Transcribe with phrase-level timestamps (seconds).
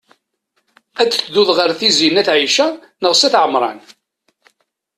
[1.01, 2.67] Ad tedduḍ ɣer Tizi n at Ɛica
[3.01, 3.79] neɣ s at Ɛemṛan?